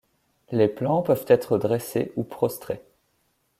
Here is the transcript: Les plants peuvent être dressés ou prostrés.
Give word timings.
Les 0.51 0.67
plants 0.67 1.03
peuvent 1.03 1.25
être 1.27 1.59
dressés 1.59 2.11
ou 2.15 2.23
prostrés. 2.23 2.81